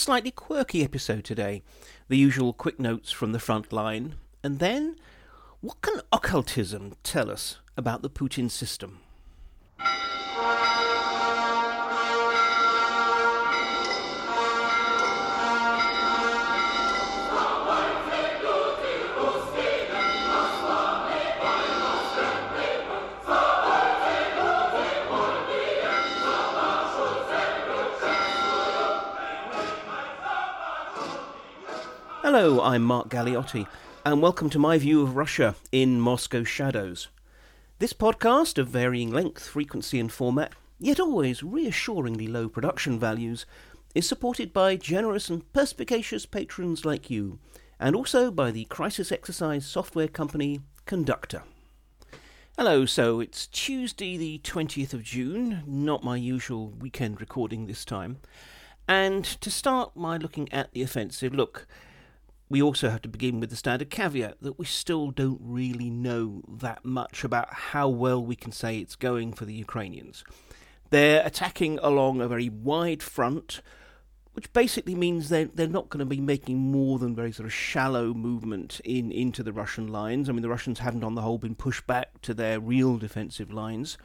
[0.00, 1.62] slightly quirky episode today.
[2.08, 4.96] The usual quick notes from the front line, and then
[5.60, 9.00] what can occultism tell us about the Putin system?
[32.32, 33.66] Hello, I'm Mark Galeotti,
[34.06, 37.08] and welcome to my view of Russia in Moscow Shadows.
[37.80, 43.46] This podcast, of varying length, frequency, and format, yet always reassuringly low production values,
[43.96, 47.40] is supported by generous and perspicacious patrons like you,
[47.80, 51.42] and also by the crisis exercise software company Conducttr.
[52.56, 58.18] Hello, so it's Tuesday, the 20th of June, not my usual weekend recording this time.
[58.86, 61.66] And to start my looking at the offensive, look,
[62.50, 66.42] we also have to begin with the standard caveat that we still don't really know
[66.48, 70.24] that much about how well we can say it's going for the Ukrainians.
[70.90, 73.62] They're attacking along a very wide front,
[74.32, 77.52] which basically means they're, they're not going to be making more than very sort of
[77.52, 80.28] shallow movement in into the Russian lines.
[80.28, 83.52] I mean, the Russians haven't, on the whole, been pushed back to their real defensive
[83.52, 83.96] lines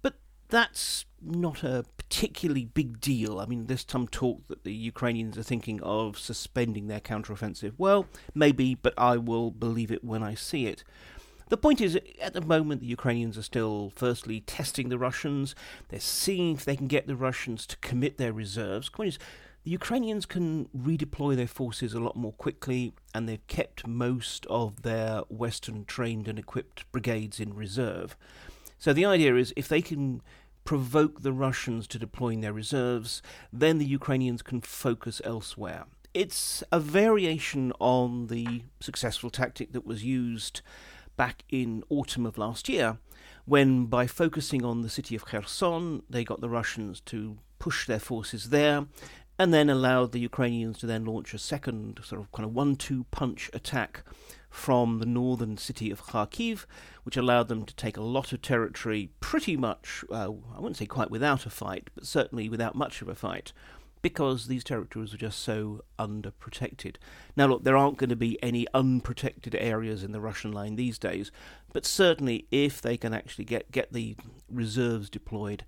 [0.00, 0.14] But
[0.48, 3.40] that's not a particularly big deal.
[3.40, 7.72] I mean, there's some talk that the Ukrainians are thinking of suspending their counteroffensive.
[7.78, 10.84] Well, maybe, but I will believe it when I see it.
[11.50, 15.54] The point is, at the moment, the Ukrainians are still, firstly, testing the Russians.
[15.88, 18.90] They're seeing if they can get the Russians to commit their reserves.
[18.96, 24.82] The Ukrainians can redeploy their forces a lot more quickly, and they've kept most of
[24.82, 28.16] their Western trained and equipped brigades in reserve.
[28.78, 30.22] So the idea is if they can
[30.64, 35.84] provoke the Russians to deploying their reserves, then the Ukrainians can focus elsewhere.
[36.12, 40.60] It's a variation on the successful tactic that was used
[41.16, 42.98] back in autumn of last year,
[43.44, 47.98] when by focusing on the city of Kherson, they got the Russians to push their
[47.98, 48.86] forces there
[49.38, 52.76] and then allowed the Ukrainians to then launch a second sort of kind of one
[52.76, 54.04] two punch attack
[54.54, 56.64] from the northern city of Kharkiv,
[57.02, 60.86] which allowed them to take a lot of territory pretty much, uh, I wouldn't say
[60.86, 63.52] quite without a fight, but certainly without much of a fight,
[64.00, 66.96] because these territories were just so underprotected.
[67.36, 70.98] Now, look, there aren't going to be any unprotected areas in the Russian line these
[71.00, 71.32] days,
[71.72, 74.14] but certainly if they can actually get, get the
[74.48, 75.64] reserves deployed,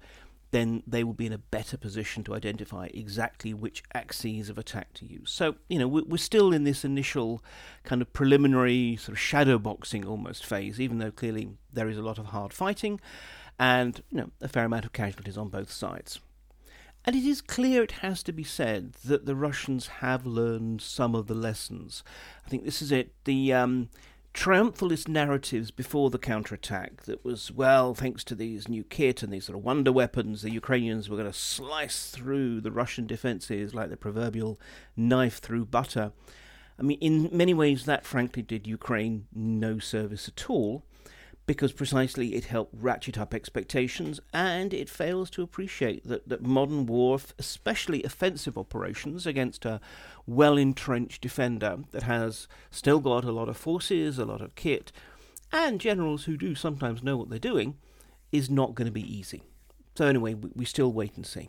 [0.51, 4.93] then they will be in a better position to identify exactly which axes of attack
[4.95, 5.31] to use.
[5.31, 7.43] So, you know, we're still in this initial
[7.85, 12.03] kind of preliminary sort of shadow boxing almost phase, even though clearly there is a
[12.03, 13.01] lot of hard fighting
[13.59, 16.21] and, you know, a fair amount of casualties on both sides.
[17.05, 21.15] And it is clear, it has to be said, that the Russians have learned some
[21.15, 22.03] of the lessons.
[22.45, 23.13] I think this is it.
[23.25, 23.91] The um,
[24.37, 29.47] triumphalist narratives before the counterattack that was, well, thanks to these new kit and these
[29.47, 33.89] sort of wonder weapons, the Ukrainians were going to slice through the Russian defences like
[33.89, 34.61] the proverbial
[34.95, 36.13] knife through butter.
[36.79, 40.85] I mean, in many ways, that frankly did Ukraine no service at all
[41.47, 46.87] because precisely it helped ratchet up expectations and it fails to appreciate that, that modern
[46.87, 49.81] war, especially offensive operations against a
[50.27, 54.91] well entrenched defender that has still got a lot of forces, a lot of kit,
[55.53, 57.77] and generals who do sometimes know what they're doing,
[58.33, 59.43] is not going to be easy.
[59.95, 61.49] So, anyway, we, we still wait and see.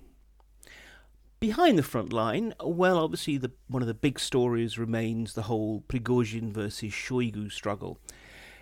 [1.40, 5.84] Behind the front line, well, obviously, the, one of the big stories remains the whole
[5.88, 8.00] Prigozhin versus Shoigu struggle.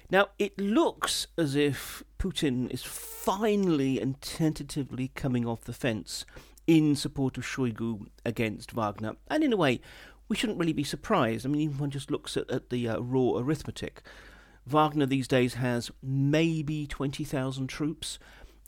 [0.10, 6.26] Now, it looks as if Putin is finally and tentatively coming off the fence
[6.68, 9.16] in support of Shoigu against Wagner.
[9.28, 9.82] And in a way,
[10.28, 11.46] we shouldn't really be surprised.
[11.46, 14.02] I mean, if one just looks at, at the uh, raw arithmetic.
[14.66, 18.18] Wagner these days has maybe 20,000 troops.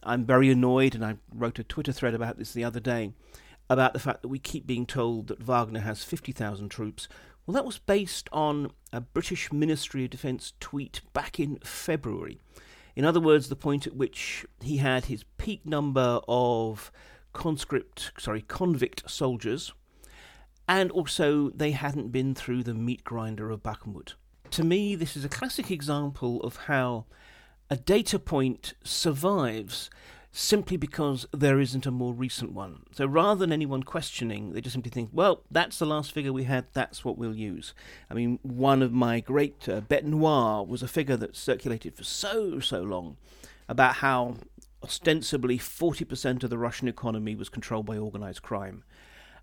[0.03, 3.13] I'm very annoyed, and I wrote a Twitter thread about this the other day,
[3.69, 7.07] about the fact that we keep being told that Wagner has 50,000 troops,
[7.47, 12.39] well, that was based on a British Ministry of Defence tweet back in February.
[12.93, 16.91] In other words, the point at which he had his peak number of
[17.31, 19.71] conscript, sorry, convict soldiers,
[20.67, 24.15] and also they hadn't been through the meat grinder of Bakhmut.
[24.51, 27.05] To me, this is a classic example of how
[27.69, 29.89] a data point survives
[30.31, 32.83] simply because there isn't a more recent one.
[32.91, 36.43] So rather than anyone questioning, they just simply think, well, that's the last figure we
[36.43, 37.73] had, that's what we'll use.
[38.09, 42.03] I mean, one of my great uh, bête noire was a figure that circulated for
[42.03, 43.17] so, so long
[43.67, 44.35] about how
[44.83, 48.83] ostensibly 40% of the Russian economy was controlled by organized crime.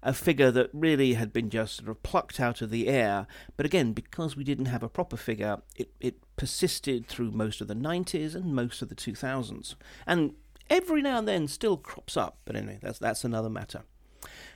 [0.06, 3.26] a figure that really had been just sort of plucked out of the air.
[3.56, 7.68] But again, because we didn't have a proper figure, it, it persisted through most of
[7.68, 9.74] the 90s and most of the 2000s.
[10.06, 10.34] And
[10.70, 13.82] every now and then still crops up, but anyway, that's, that's another matter.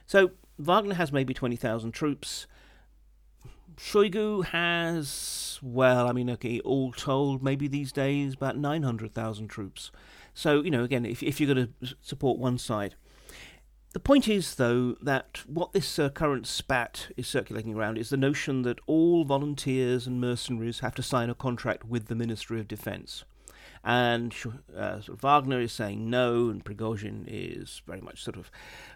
[0.06, 2.46] So Wagner has maybe 20,000 troops.
[3.76, 9.92] Shoigu has, well, I mean, okay, all told, maybe these days about 900,000 troops.
[10.34, 12.96] So, you know, again, if, if you're going to support one side.
[13.92, 18.16] The point is, though, that what this uh, current spat is circulating around is the
[18.16, 22.68] notion that all volunteers and mercenaries have to sign a contract with the Ministry of
[22.68, 23.24] Defence.
[23.84, 24.34] And
[24.76, 28.50] uh, sort of Wagner is saying no, and Prigozhin is very much sort of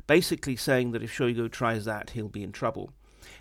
[0.07, 2.93] basically saying that if Shoigu tries that, he'll be in trouble.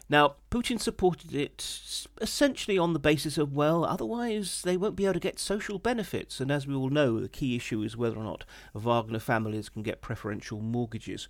[0.09, 5.13] Now, Putin supported it essentially on the basis of, well, otherwise they won't be able
[5.13, 6.39] to get social benefits.
[6.39, 8.45] And as we all know, the key issue is whether or not
[8.75, 11.27] Wagner families can get preferential mortgages.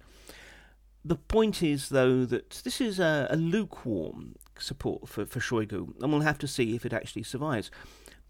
[1.03, 6.11] The point is, though, that this is a, a lukewarm support for, for Shoigu, and
[6.11, 7.71] we'll have to see if it actually survives.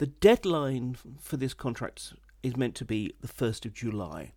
[0.02, 4.32] The deadline for this contract is meant to be the 1st of July.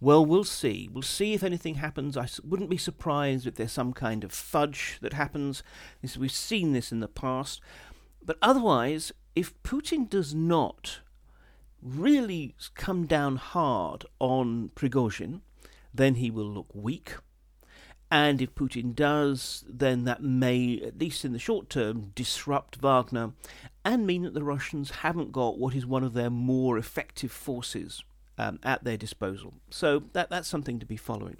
[0.00, 0.88] Well, we'll see.
[0.90, 2.16] We'll see if anything happens.
[2.16, 5.62] I wouldn't be surprised if there's some kind of fudge that happens.
[6.18, 7.60] We've seen this in the past.
[8.24, 11.00] But otherwise, if Putin does not
[11.82, 15.42] really come down hard on Prigozhin,
[15.92, 17.16] then he will look weak.
[18.12, 23.32] And if Putin does, then that may, at least in the short term, disrupt Wagner
[23.86, 28.04] and mean that the Russians haven't got what is one of their more effective forces
[28.36, 29.54] um, at their disposal.
[29.70, 31.38] So that, that's something to be following.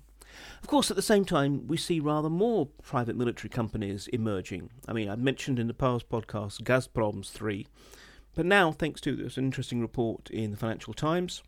[0.62, 4.70] Of course, at the same time, we see rather more private military companies emerging.
[4.88, 7.66] I mean, I've mentioned in the past podcast Gazprom's three,
[8.34, 11.42] but now, thanks to this interesting report in the Financial Times,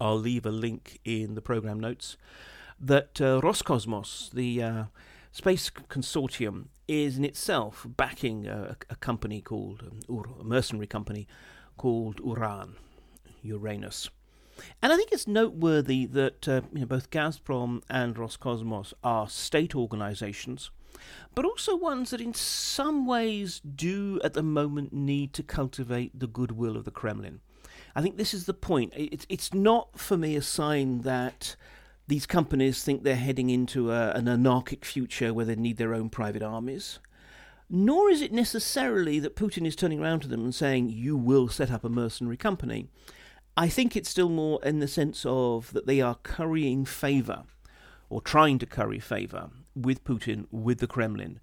[0.00, 2.16] I'll leave a link in the program notes,
[2.80, 4.84] that uh, Roscosmos, the uh,
[5.32, 11.26] space consortium, is in itself backing a, a company called, um, a mercenary company
[11.76, 12.74] called Uran,
[13.42, 14.10] Uranus.
[14.82, 19.74] And I think it's noteworthy that uh, you know, both Gazprom and Roscosmos are state
[19.74, 20.70] organizations,
[21.34, 26.26] but also ones that in some ways do at the moment need to cultivate the
[26.26, 27.40] goodwill of the Kremlin.
[27.94, 28.92] I think this is the point.
[28.96, 31.56] It's, it's not for me a sign that
[32.08, 36.08] these companies think they're heading into a, an anarchic future where they need their own
[36.08, 36.98] private armies.
[37.70, 41.48] Nor is it necessarily that Putin is turning around to them and saying, You will
[41.48, 42.88] set up a mercenary company.
[43.58, 47.44] I think it's still more in the sense of that they are currying favour,
[48.08, 51.40] or trying to curry favour, with Putin, with the Kremlin.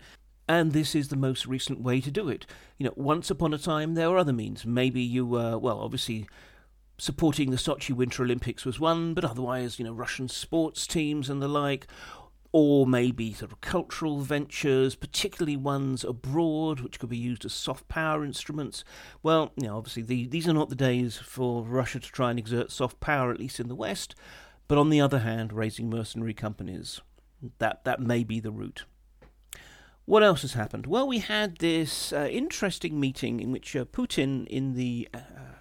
[0.47, 2.47] And this is the most recent way to do it.
[2.79, 4.65] You know, once upon a time there were other means.
[4.65, 6.27] Maybe you were, well, obviously
[6.97, 11.41] supporting the Sochi Winter Olympics was one, but otherwise, you know, Russian sports teams and
[11.41, 11.87] the like,
[12.51, 17.87] or maybe sort of cultural ventures, particularly ones abroad, which could be used as soft
[17.89, 18.85] power instruments.
[19.21, 22.39] Well, you know, obviously the, these are not the days for Russia to try and
[22.39, 24.15] exert soft power, at least in the West.
[24.69, 27.01] But on the other hand, raising mercenary companies,
[27.59, 28.85] that that may be the route.
[30.05, 30.87] What else has happened?
[30.87, 35.54] Well, we had this uh, interesting meeting in which uh, Putin, in the uh,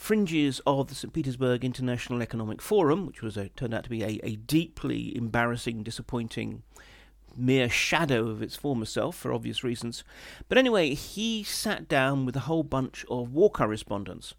[0.00, 1.12] fringes of the St.
[1.12, 5.82] Petersburg International Economic Forum, which was a, turned out to be a, a deeply embarrassing,
[5.82, 6.62] disappointing
[7.36, 10.02] mere shadow of its former self for obvious reasons.
[10.48, 14.34] But anyway, he sat down with a whole bunch of war correspondents.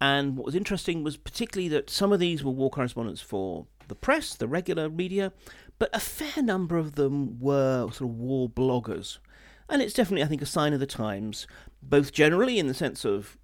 [0.00, 3.94] And what was interesting was particularly that some of these were war correspondents for the
[3.94, 5.34] press, the regular media,
[5.78, 9.18] but a fair number of them were sort of war bloggers.
[9.68, 11.46] And it's definitely, I think, a sign of the times,
[11.82, 13.36] both generally in the sense of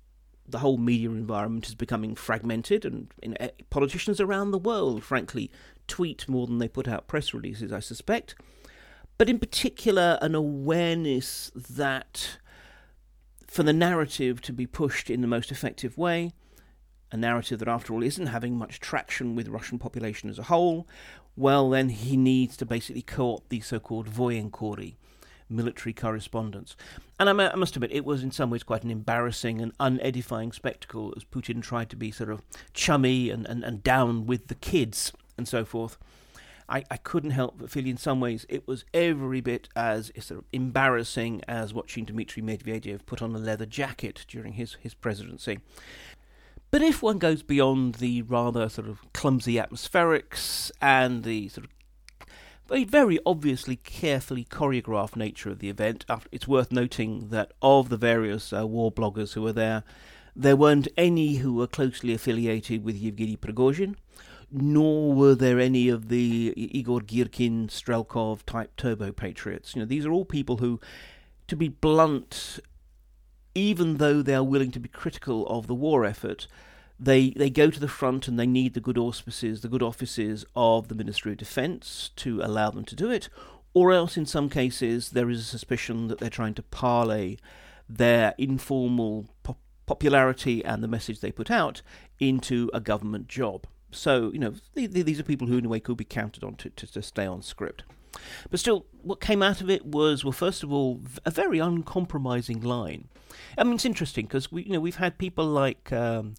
[0.50, 5.02] the whole media environment is becoming fragmented, and you know, eh, politicians around the world,
[5.02, 5.50] frankly,
[5.86, 8.34] tweet more than they put out press releases, I suspect.
[9.18, 12.38] But in particular, an awareness that
[13.46, 16.32] for the narrative to be pushed in the most effective way,
[17.12, 20.44] a narrative that, after all, isn't having much traction with the Russian population as a
[20.44, 20.86] whole,
[21.36, 24.94] well, then he needs to basically co opt the so called voyenkori,
[25.50, 26.76] military correspondence.
[27.18, 31.12] And I, must admit, it was in some ways quite an embarrassing and unedifying spectacle
[31.16, 32.42] as Putin tried to be sort of
[32.72, 35.98] chummy and, and, and down with the kids and so forth.
[36.68, 40.20] I, I couldn't help but feel in some ways it was every bit as eh,
[40.20, 44.94] sort of embarrassing as watching Dmitry Medvedev put on a leather jacket during his, his
[44.94, 45.58] presidency.
[46.70, 51.72] But if one goes beyond the rather sort of clumsy atmospherics and the sort of
[52.72, 56.04] a very obviously carefully choreographed nature of the event.
[56.30, 59.82] It's worth noting that of the various uh, war bloggers who were there,
[60.36, 63.96] there weren't any who were closely affiliated with Yevgeny Prigozhin,
[64.50, 69.74] nor were there any of the Igor Girkin, Strelkov type turbo patriots.
[69.74, 70.80] You know, these are all people who,
[71.48, 72.60] to be blunt,
[73.54, 76.46] even though they are willing to be critical of the war effort,
[77.00, 80.44] they they go to the front and they need the good auspices, the good offices
[80.54, 83.28] of the Ministry of Defence to allow them to do it,
[83.72, 87.36] or else in some cases there is a suspicion that they're trying to parlay
[87.88, 91.82] their informal po- popularity and the message they put out
[92.20, 93.66] into a government job.
[93.90, 96.70] So, you know, these are people who, in a way, could be counted on to,
[96.70, 97.82] to, to stay on script.
[98.50, 102.60] But still, what came out of it was, well, first of all, a very uncompromising
[102.60, 103.08] line.
[103.58, 106.34] I mean, it's interesting because we, you know, we've had people like um,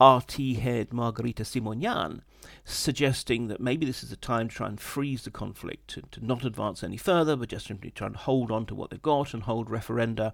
[0.00, 2.20] RT head Margarita Simonyan
[2.64, 6.24] suggesting that maybe this is a time to try and freeze the conflict, to, to
[6.24, 9.34] not advance any further, but just simply try and hold on to what they've got
[9.34, 10.32] and hold referenda.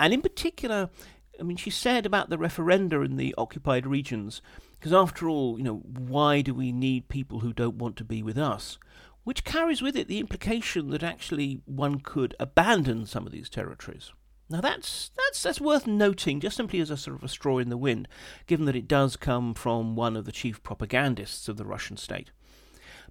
[0.00, 0.90] And in particular,
[1.38, 4.40] I mean, she said about the referenda in the occupied regions,
[4.78, 8.22] because after all, you know, why do we need people who don't want to be
[8.22, 8.78] with us?
[9.24, 14.12] Which carries with it the implication that actually one could abandon some of these territories.
[14.48, 17.68] Now that's that's that's worth noting, just simply as a sort of a straw in
[17.68, 18.06] the wind,
[18.46, 22.30] given that it does come from one of the chief propagandists of the Russian state.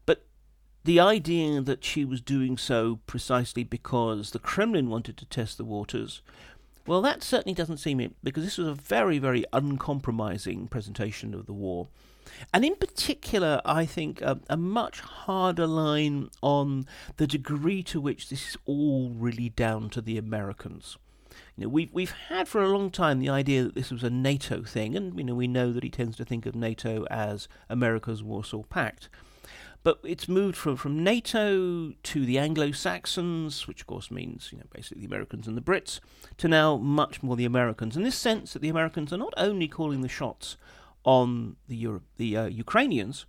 [0.06, 0.26] But
[0.86, 5.66] the idea that she was doing so precisely because the Kremlin wanted to test the
[5.66, 6.22] waters
[6.88, 11.48] well, that certainly doesn't seem it, because this was a very, very uncompromising presentation of
[11.48, 11.88] the war.
[12.54, 16.86] And in particular, I think a, a, much harder line on
[17.18, 20.98] the degree to which this is all really down to the Americans.
[21.58, 24.10] You know, we've we've had for a long time the idea that this was a
[24.10, 27.48] NATO thing, and you know we know that he tends to think of NATO as
[27.70, 29.08] America's Warsaw Pact.
[29.82, 34.58] But it's moved from, from NATO to the Anglo Saxons, which of course means you
[34.58, 36.02] know basically the Americans and the Brits,
[36.38, 37.96] to now much more the Americans.
[37.96, 40.58] In this sense, that the Americans are not only calling the shots
[41.06, 43.26] on the Europe, the uh, Ukrainians,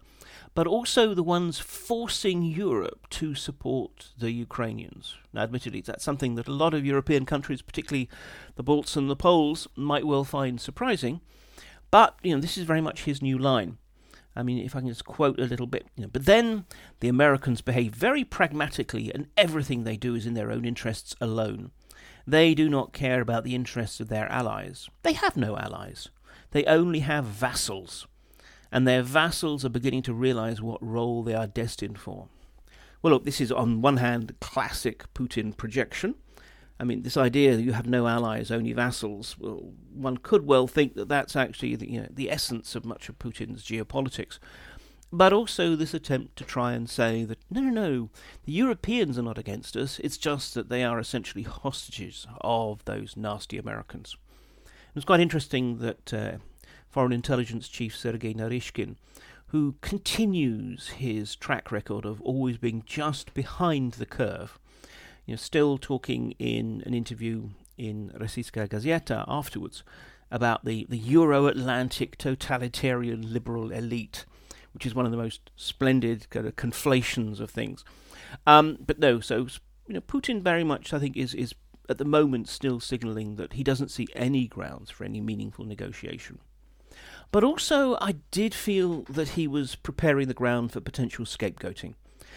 [0.54, 5.14] but also the ones forcing Europe to support the Ukrainians.
[5.32, 8.08] Now, admittedly, that's something that a lot of European countries, particularly
[8.56, 11.20] the Balts and the Poles, might well find surprising.
[11.90, 13.78] But you know, this is very much his new line.
[14.34, 15.86] I mean, if I can just quote a little bit.
[15.96, 16.64] You know, but then
[17.00, 21.70] the Americans behave very pragmatically, and everything they do is in their own interests alone.
[22.26, 24.88] They do not care about the interests of their allies.
[25.02, 26.08] They have no allies.
[26.56, 28.06] They only have vassals.
[28.72, 32.28] And their vassals are beginning to realize what role they are destined for.
[33.02, 36.14] Well, look, this is on one hand classic Putin projection.
[36.80, 40.66] I mean, this idea that you have no allies, only vassals, well, one could well
[40.66, 44.38] think that that's actually the, you know, the essence of much of Putin's geopolitics.
[45.12, 48.10] But also this attempt to try and say that, no, no, no,
[48.46, 53.14] the Europeans are not against us, it's just that they are essentially hostages of those
[53.14, 54.16] nasty Americans.
[54.96, 56.32] Was quite interesting that uh,
[56.88, 58.96] Foreign Intelligence Chief Sergei Naryshkin,
[59.48, 64.58] who continues his track record of always being just behind the curve,
[65.26, 69.84] you know, still talking in an interview in Rossiyskaya Gazeta afterwards
[70.30, 74.24] about the, the Euro Atlantic totalitarian liberal elite,
[74.72, 77.84] which is one of the most splendid kind of conflations of things.
[78.46, 79.46] Um, but no, so
[79.88, 81.54] you know, Putin very much, I think, is is
[81.88, 86.38] at the moment still signalling that he doesn't see any grounds for any meaningful negotiation.
[87.32, 91.94] But also, I did feel that he was preparing the ground for potential scapegoating.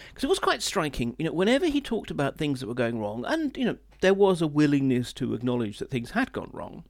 [0.08, 2.98] Because it was quite striking, you know, whenever he talked about things that were going
[2.98, 6.84] wrong, and, you know, there was a willingness to acknowledge that things had gone wrong,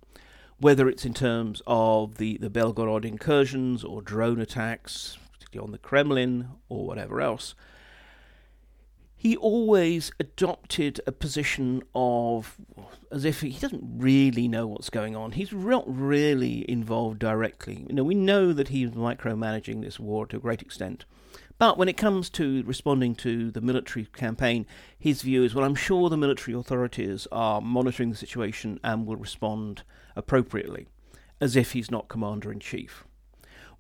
[0.59, 5.79] whether it's in terms of the, the Belgorod incursions or drone attacks, particularly on the
[5.79, 7.55] Kremlin or whatever else,
[9.21, 12.57] he always adopted a position of
[13.13, 15.33] as if he doesn't really know what's going on.
[15.33, 17.85] He's not really involved directly.
[17.87, 21.05] You know, we know that he's micromanaging this war to a great extent.
[21.59, 24.65] But when it comes to responding to the military campaign,
[24.99, 29.17] his view is well, I'm sure the military authorities are monitoring the situation and will
[29.17, 29.83] respond
[30.17, 30.87] appropriately,
[31.43, 33.05] as if he's not commander in chief.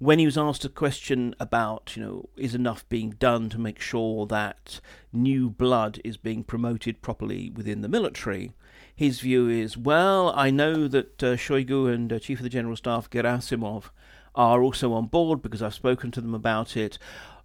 [0.00, 3.78] When he was asked a question about, you know, is enough being done to make
[3.78, 4.80] sure that
[5.12, 8.52] new blood is being promoted properly within the military,
[8.96, 12.76] his view is, well, I know that uh, Shoigu and uh, Chief of the General
[12.76, 13.90] Staff Gerasimov
[14.34, 16.96] are also on board because I've spoken to them about it.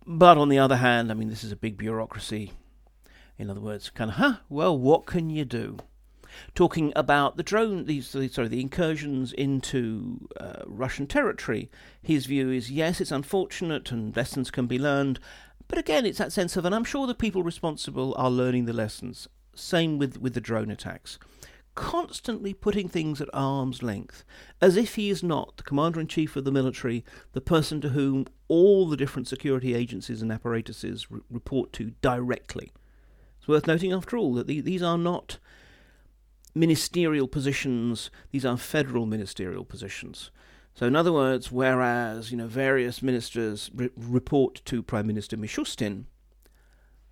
[0.07, 2.53] But on the other hand, I mean, this is a big bureaucracy.
[3.37, 4.35] In other words, kind of, huh?
[4.47, 5.79] Well, what can you do?
[6.53, 11.69] Talking about the drone, these sorry, the incursions into uh, Russian territory.
[12.01, 15.19] His view is yes, it's unfortunate and lessons can be learned,
[15.67, 18.73] but again, it's that sense of, and I'm sure the people responsible are learning the
[18.73, 19.27] lessons.
[19.55, 21.17] Same with with the drone attacks.
[21.75, 24.23] constantly putting things at arm's length,
[24.61, 27.89] as if he is not the commander in chief of the military, the person to
[27.89, 32.71] whom all the different security agencies and apparatuses re- report to directly.
[33.37, 35.37] It's worth noting, after all, that the, these are not
[36.55, 40.31] ministerial positions, these are federal ministerial positions.
[40.73, 46.05] So, in other words, whereas you know various ministers re- report to Prime Minister Mishustin,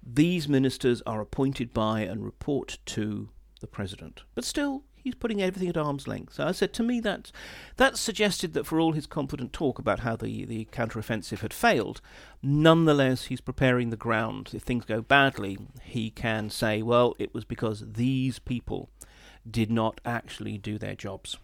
[0.06, 3.30] these ministers are appointed by and report to
[3.62, 4.24] the president.
[4.36, 6.34] But still, he's putting everything at arm's length.
[6.34, 7.32] So I said to me that
[7.78, 12.02] that suggested that for all his confident talk about how the, the counteroffensive had failed,
[12.42, 14.52] nonetheless he's preparing the ground.
[14.54, 18.90] If things go badly, he can say, well, it was because these people
[19.50, 21.38] did not actually do their jobs.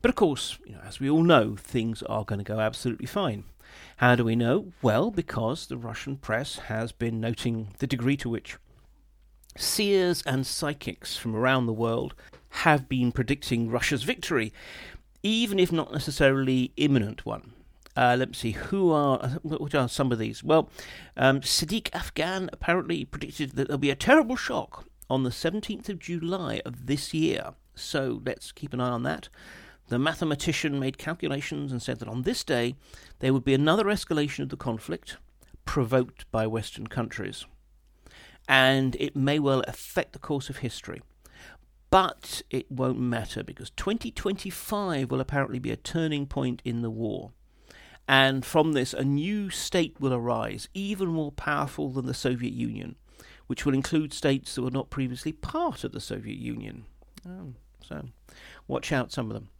[0.00, 3.06] But of course, you know, as we all know, things are going to go absolutely
[3.06, 3.44] fine.
[3.98, 4.72] How do we know?
[4.82, 8.56] Well, because the Russian press has been noting the degree to which
[9.56, 12.14] seers and psychics from around the world
[12.48, 14.52] have been predicting Russia's victory,
[15.22, 17.52] even if not necessarily imminent one.
[17.94, 20.42] Uh, let me see who are what are some of these.
[20.42, 20.70] Well,
[21.16, 25.98] um, Sadiq Afghan apparently predicted that there'll be a terrible shock on the 17th of
[25.98, 27.52] July of this year.
[27.74, 29.28] So let's keep an eye on that.
[29.88, 32.76] The mathematician made calculations and said that on this day
[33.18, 35.18] there would be another escalation of the conflict
[35.66, 37.44] provoked by Western countries.
[38.48, 41.02] And it may well affect the course of history.
[41.90, 47.32] But it won't matter because 2025 will apparently be a turning point in the war.
[48.08, 52.96] And from this, a new state will arise, even more powerful than the Soviet Union,
[53.52, 56.86] which will include states that were not previously part of the Soviet Union.
[57.28, 57.52] Oh,
[57.86, 58.06] so,
[58.66, 59.50] watch out, some of them.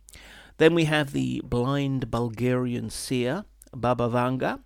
[0.57, 3.45] Then we have the blind Bulgarian seer,
[3.75, 4.61] Baba Vanga,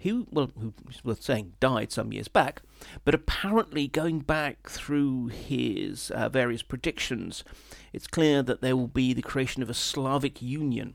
[0.00, 0.74] who, well, who
[1.04, 2.62] worth saying died some years back,
[3.04, 7.44] but apparently going back through his uh, various predictions,
[7.92, 10.94] it's clear that there will be the creation of a Slavic Union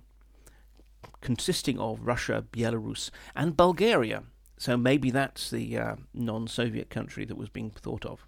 [1.21, 4.23] consisting of Russia, Belarus, and Bulgaria.
[4.63, 8.25] So maybe that's the uh, non Soviet country that was being thought of.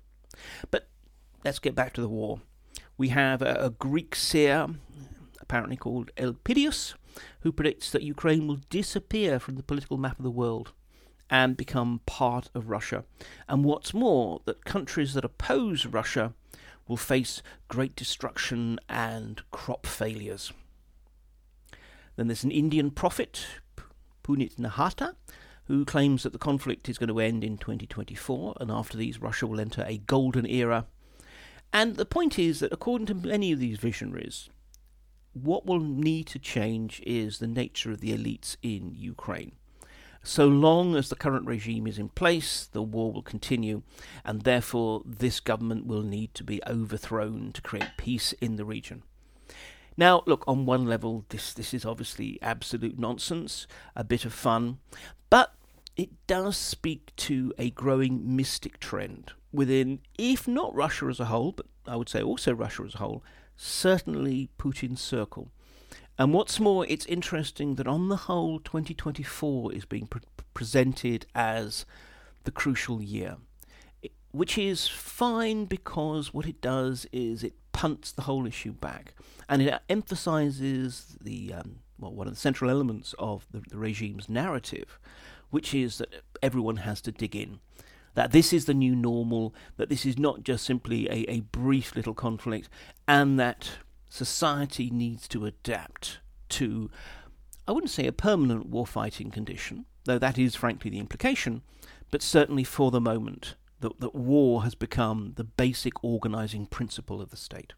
[0.70, 0.90] But
[1.46, 2.42] let's get back to the war.
[2.98, 4.68] We have a, a Greek seer,
[5.40, 6.96] apparently called Elpidius,
[7.40, 10.74] who predicts that Ukraine will disappear from the political map of the world
[11.30, 13.06] and become part of Russia.
[13.48, 16.34] And what's more, that countries that oppose Russia
[16.86, 20.52] will face great destruction and crop failures.
[22.18, 23.46] Then there's an Indian prophet,
[24.22, 25.16] Punit Nahata,
[25.68, 29.48] who claims that the conflict is going to end in 2024, and after these, Russia
[29.48, 30.86] will enter a golden era.
[31.74, 34.50] And the point is that, according to many of these visionaries,
[35.34, 39.54] what will need to change is the nature of the elites in Ukraine.
[40.24, 43.84] So long as the current regime is in place, the war will continue,
[44.24, 49.04] and therefore this government will need to be overthrown to create peace in the region.
[49.98, 54.80] Now, look, on one level, this, this is obviously absolute nonsense, a bit of fun,
[55.30, 55.54] but
[55.96, 61.54] it does speak to a growing mystic trend within, if not Russia as a whole,
[61.54, 63.24] but I would say also Russia as a whole,
[63.56, 65.52] certainly Putin's circle.
[66.18, 70.22] And what's more, it's interesting that on the whole, 2024 is being pre-
[70.54, 71.86] presented as
[72.44, 73.38] the crucial year,
[74.32, 79.14] which is fine because what it does is it punts the whole issue back
[79.50, 84.30] and it emphasizes the um, well, one of the central elements of the, the regime's
[84.30, 85.00] narrative,
[85.50, 87.60] which is that everyone has to dig in
[88.16, 91.96] that this is the new normal, that this is not just simply a, a brief
[91.96, 92.70] little conflict,
[93.08, 93.72] and that
[94.10, 96.90] society needs to adapt to,
[97.68, 101.62] I wouldn't say a permanent warfighting condition, though that is frankly the implication,
[102.10, 107.30] but certainly for the moment, that, that war has become the basic organizing principle of
[107.30, 107.74] the state.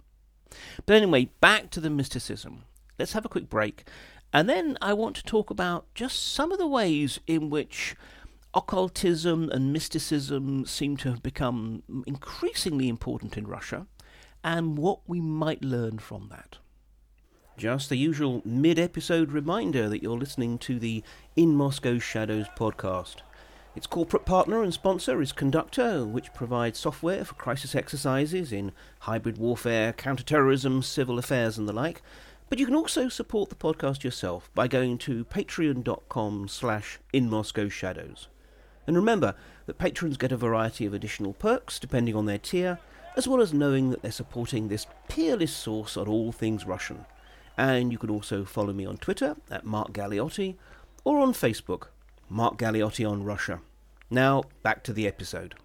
[0.86, 2.64] But anyway, back to the mysticism.
[3.00, 3.88] Let's have a quick break,
[4.34, 7.96] and then I want to talk about just some of the ways in which
[8.54, 13.86] occultism and mysticism seem to have become increasingly important in Russia,
[14.44, 16.58] and what we might learn from that.
[17.56, 21.04] Just the usual mid episode reminder that you're listening to the
[21.36, 23.18] In Moscow Shadows podcast.
[23.76, 29.38] Its corporate partner and sponsor is Conducttr, which provides software for crisis exercises in hybrid
[29.38, 32.02] warfare, counterterrorism, civil affairs, and the like.
[32.50, 37.68] But you can also support the podcast yourself by going to patreon.com slash in Moscow
[37.68, 38.30] Shadows.
[38.86, 42.80] And remember that patrons get a variety of additional perks depending on their tier,
[43.18, 47.06] as well as knowing that they're supporting this peerless source on all things Russian.
[47.58, 50.56] And you can also follow me on Twitter at Mark Galeotti
[51.04, 51.88] or on Facebook,
[52.30, 53.60] Mark Galeotti on Russia.
[54.10, 55.56] Now, back to the episode.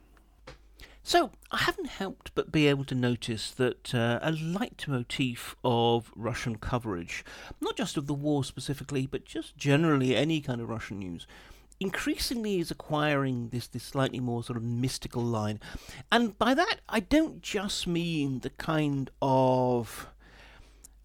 [1.05, 6.59] So, I haven't helped but be able to notice that uh, a leitmotif of Russian
[6.59, 7.25] coverage,
[7.61, 11.27] not just of the war specifically, but just generally any kind of Russian news,
[11.81, 15.59] increasingly is acquiring this, this slightly more sort of mystical line.
[16.13, 20.09] And by that, I don't just mean the kind of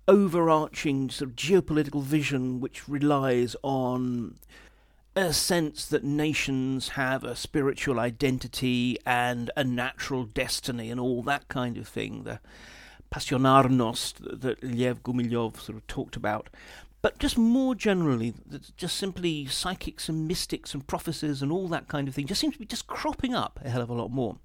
[0.08, 4.36] overarching sort of geopolitical vision which relies on
[5.17, 11.47] a sense that nations have a spiritual identity and a natural destiny and all that
[11.47, 12.23] kind of thing.
[12.23, 12.39] The
[13.12, 16.49] passionarnost that Lev Gumilyov sort of talked about.
[17.01, 18.34] But just more generally,
[18.75, 22.53] just simply psychics and mystics and prophecies and all that kind of thing just seems
[22.53, 24.38] to be just cropping up a hell of a lot more.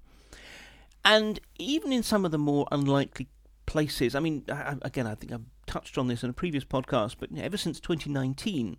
[1.05, 3.27] And even in some of the more unlikely
[3.65, 7.29] places, I mean, again, I think I've touched on this in a previous podcast, but
[7.37, 8.77] ever since 2019,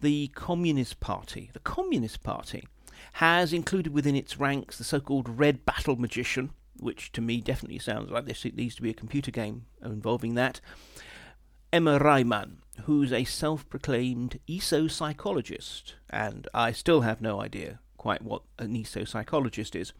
[0.00, 2.66] the Communist Party, the Communist Party,
[3.14, 8.10] has included within its ranks the so-called Red Battle Magician, which to me definitely sounds
[8.10, 10.60] like this it needs to be a computer game involving that.
[11.72, 18.76] Emma Reimann, who's a self-proclaimed ESO-psychologist, and I still have no idea quite what an
[18.76, 19.92] ESO-psychologist is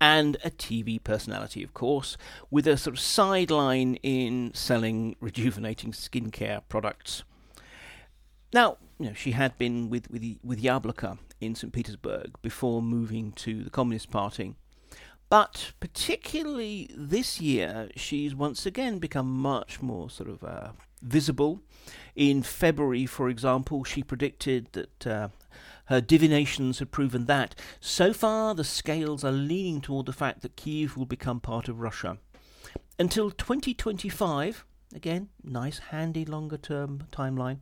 [0.00, 2.16] and a TV personality, of course,
[2.50, 7.22] with a sort of sideline in selling rejuvenating skincare products.
[8.52, 11.72] Now, you know, she had been with with with Yabloko in St.
[11.72, 14.54] Petersburg before moving to the Communist Party.
[15.30, 21.62] But particularly this year, she's once again become much more sort of uh, visible.
[22.14, 25.28] In February, for example, she predicted that uh,
[25.86, 27.54] her divinations had proven that.
[27.80, 31.80] So far, the scales are leaning toward the fact that Kiev will become part of
[31.80, 32.18] Russia.
[32.98, 37.58] Until 2025, Again, nice, handy, longer term timeline.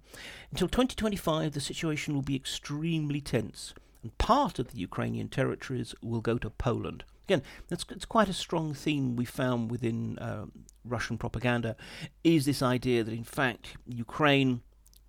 [0.51, 6.23] Until 2025, the situation will be extremely tense, and part of the Ukrainian territories will
[6.23, 7.05] go to Poland.
[7.27, 10.47] Again, that's it's quite a strong theme we found within uh,
[10.85, 11.77] Russian propaganda,
[12.25, 14.62] is this idea that in fact Ukraine,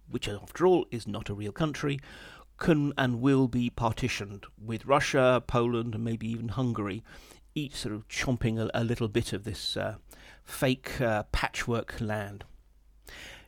[0.09, 1.99] which after all is not a real country,
[2.57, 7.01] can and will be partitioned with Russia, Poland, and maybe even Hungary,
[7.55, 9.95] each sort of chomping a, a little bit of this uh,
[10.43, 12.43] fake uh, patchwork land.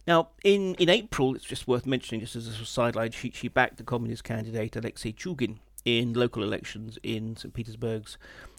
[0.07, 3.77] Now, in, in April, it's just worth mentioning, just as a sideline, she, she backed
[3.77, 7.53] the communist candidate Alexei Chugin in local elections in St.
[7.53, 8.17] Petersburg's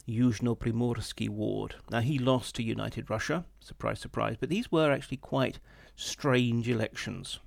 [0.09, 1.77] Yuzhno Primorsky ward.
[1.91, 5.59] Now, he lost to United Russia, surprise, surprise, but these were actually quite
[5.97, 7.41] strange elections.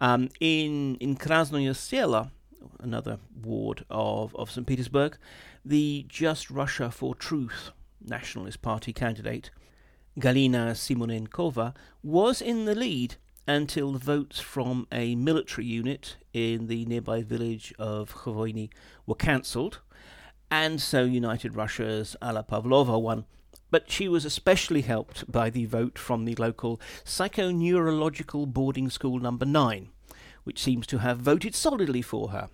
[0.00, 1.70] Um, in in Krasnoye
[2.80, 4.66] another ward of, of St.
[4.66, 5.16] Petersburg,
[5.64, 9.50] the Just Russia for Truth Nationalist Party candidate
[10.18, 13.16] Galina Simonenkova, was in the lead
[13.46, 18.70] until the votes from a military unit in the nearby village of Khvoyny
[19.06, 19.80] were cancelled,
[20.50, 23.24] and so United Russia's Alla Pavlova won.
[23.70, 29.44] But she was especially helped by the vote from the local psychoneurological boarding school number
[29.44, 29.88] 9,
[30.46, 32.48] which seems to have voted solidly for her.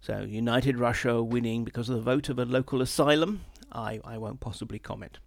[0.00, 3.40] So United Russia winning because of the vote of a local asylum,
[3.72, 5.18] I, I won't possibly comment.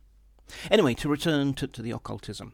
[0.71, 2.53] Anyway, to return to, to the occultism,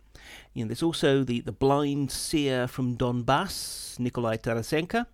[0.52, 5.06] you know, there's also the, the blind seer from Donbass, Nikolai Tarasenko,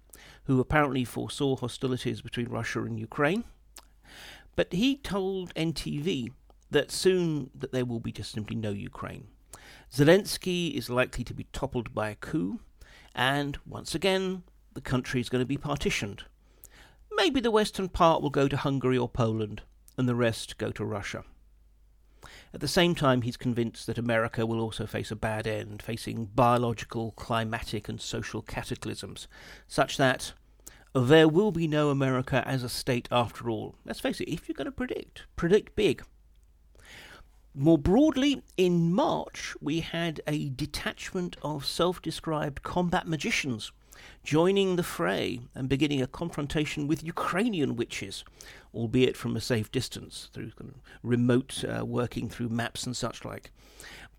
[0.46, 3.44] who apparently foresaw hostilities between Russia and Ukraine.
[4.56, 6.32] But he told NTV
[6.72, 9.28] that soon that there will be just simply no Ukraine.
[9.94, 12.62] Zelensky is likely to be toppled by a coup,
[13.18, 16.24] and once again, the country is going to be partitioned.
[17.12, 19.64] Maybe the western part will go to Hungary or Poland,
[19.98, 21.24] and the rest go to Russia.
[22.54, 26.26] At the same time, he's convinced that America will also face a bad end, facing
[26.26, 29.28] biological, climatic, and social cataclysms,
[29.68, 30.34] such that
[30.94, 33.76] there will be no America as a state after all.
[33.84, 36.04] Let's face it, if you're going to predict, predict big.
[37.60, 43.72] More broadly, in March, we had a detachment of self described combat magicians
[44.24, 48.24] joining the fray and beginning a confrontation with Ukrainian witches,
[48.76, 50.52] albeit from a safe distance through
[51.02, 53.50] remote uh, working through maps and such like.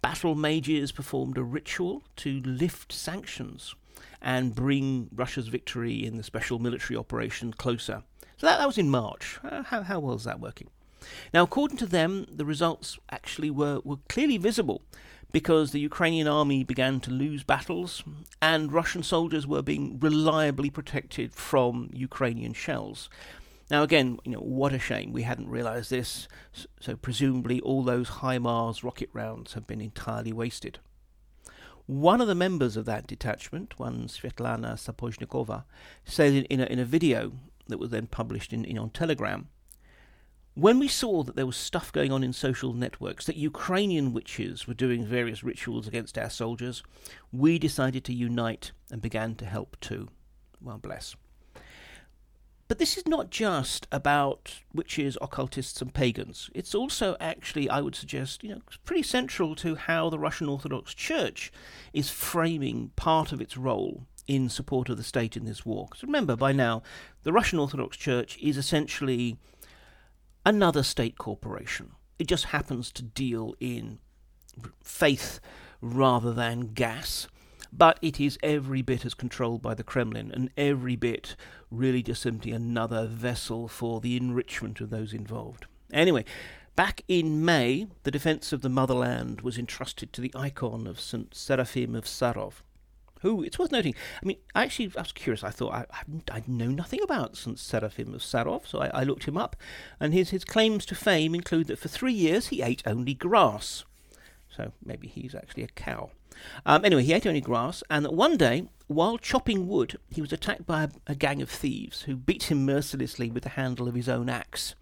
[0.02, 3.76] Battle mages performed a ritual to lift sanctions
[4.20, 8.02] and bring Russia's victory in the special military operation closer.
[8.36, 9.38] So that, that was in March.
[9.44, 10.70] Uh, how, how well is that working?
[11.32, 14.82] Now, according to them, the results actually were, were clearly visible
[15.30, 18.02] because the Ukrainian army began to lose battles
[18.40, 23.10] and Russian soldiers were being reliably protected from Ukrainian shells.
[23.70, 26.26] Now, again, you know, what a shame we hadn't realised this.
[26.80, 30.78] So, presumably, all those HIMARS rocket rounds have been entirely wasted.
[31.84, 35.64] One of the members of that detachment, one Svetlana Sapozhnikova,
[36.04, 37.32] said in, a, in a video
[37.66, 39.48] that was then published in, in on Telegram,
[40.58, 44.66] When we saw that there was stuff going on in social networks, that Ukrainian witches
[44.66, 46.82] were doing various rituals against our soldiers,
[47.30, 50.08] we decided to unite and began to help too.
[50.60, 51.14] Well, bless.
[52.66, 56.50] But this is not just about witches, occultists, and pagans.
[56.56, 60.92] It's also actually, I would suggest, you know, pretty central to how the Russian Orthodox
[60.92, 61.52] Church
[61.92, 65.86] is framing part of its role in support of the state in this war.
[65.88, 66.82] Because remember, by now,
[67.22, 69.38] the Russian Orthodox Church is essentially
[70.44, 71.92] another state corporation.
[72.18, 73.98] It just happens to deal in
[74.82, 75.40] faith
[75.80, 77.28] rather than gas,
[77.72, 81.36] but it is every bit as controlled by the Kremlin and every bit
[81.70, 85.66] really just simply another vessel for the enrichment of those involved.
[85.92, 86.24] Anyway,
[86.76, 91.34] back in May, the defense of the motherland was entrusted to the icon of St.
[91.34, 92.62] Seraphim of Sarov
[93.20, 93.94] who it's worth noting.
[94.22, 95.44] I mean, actually I was curious.
[95.44, 97.58] I thought I, I, I know nothing about St.
[97.58, 99.56] Seraphim of Sarov, so I, I, looked him up,
[100.00, 103.84] and his his claims to fame include that for three years he ate only grass.
[104.48, 106.10] So maybe he's actually a cow.
[106.64, 110.32] Um, anyway, he ate only grass, and that one day, while chopping wood, he was
[110.32, 113.94] attacked by a, a gang of thieves who beat him mercilessly with the handle of
[113.94, 114.74] his own axe.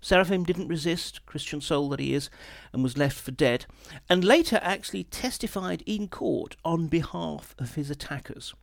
[0.00, 2.30] Seraphim didn't resist, Christian soul that he is,
[2.72, 3.66] and was left for dead,
[4.08, 8.54] and later actually testified in court on behalf of his attackers.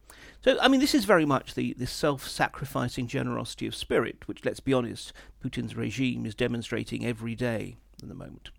[0.42, 4.46] So, I mean, this is very much the, the self sacrificing generosity of spirit, which,
[4.46, 5.12] let's be honest,
[5.44, 8.52] Putin's regime is demonstrating every day at the moment.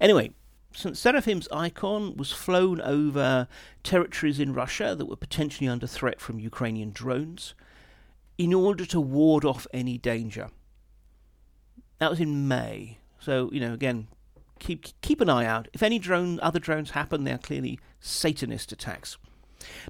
[0.00, 0.32] Anyway,
[0.72, 0.96] St.
[0.96, 3.48] Seraphim's icon was flown over
[3.82, 7.54] territories in Russia that were potentially under threat from Ukrainian drones
[8.38, 10.48] in order to ward off any danger.
[12.00, 12.98] That was in May.
[13.20, 14.08] So, you know, again,
[14.58, 15.68] keep keep an eye out.
[15.72, 19.18] If any drone other drones happen, they are clearly Satanist attacks.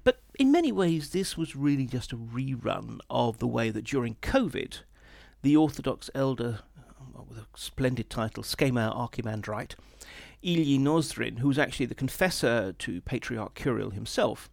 [0.02, 4.16] But in many ways, this was really just a rerun of the way that during
[4.16, 4.80] COVID,
[5.42, 6.60] the Orthodox elder,
[7.28, 9.76] with a splendid title, Schema Archimandrite,
[10.42, 14.50] Ilyi Nozdrin, who was actually the confessor to Patriarch Kirill himself,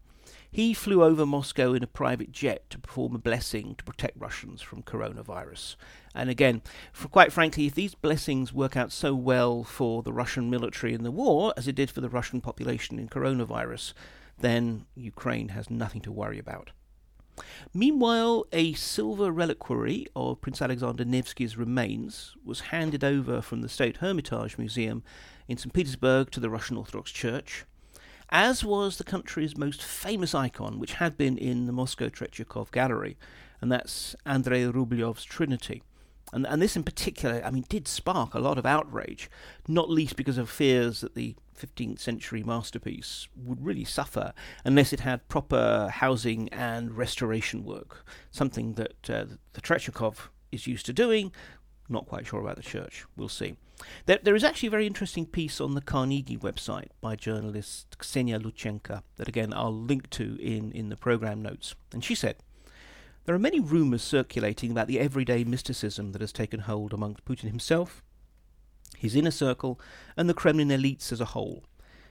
[0.52, 4.62] he flew over Moscow in a private jet to perform a blessing to protect Russians
[4.62, 5.76] from coronavirus.
[6.16, 6.62] And again,
[6.94, 11.04] for quite frankly, if these blessings work out so well for the Russian military in
[11.04, 13.94] the war as it did for the Russian population in coronavirus,
[14.40, 16.72] then Ukraine has nothing to worry about.
[17.74, 23.98] Meanwhile, a silver reliquary of Prince Alexander Nevsky's remains was handed over from the State
[23.98, 25.04] Hermitage Museum
[25.48, 25.72] in St.
[25.72, 27.66] Petersburg to the Russian Orthodox Church
[28.30, 33.18] as was the country's most famous icon, which had been in the Moscow Tretyakov Gallery,
[33.62, 35.82] and that's Andrei Rublev's Trinity.
[36.34, 39.30] And, and this in particular, I mean, did spark a lot of outrage,
[39.68, 45.00] not least because of fears that the 15th century masterpiece would really suffer unless it
[45.00, 51.32] had proper housing and restoration work, something that uh, the Tretyakov is used to doing.
[51.90, 53.06] Not quite sure about the church.
[53.16, 53.56] We'll see.
[54.06, 58.42] There, there is actually a very interesting piece on the Carnegie website by journalist Ksenia
[58.42, 61.76] Luchenko that, again, I'll link to in, in the program notes.
[61.94, 62.38] And she said,
[63.26, 67.48] There are many rumours circulating about the everyday mysticism that has taken hold amongst Putin
[67.50, 68.04] himself,
[68.98, 69.80] his inner circle,
[70.18, 71.64] and the Kremlin elites as a whole.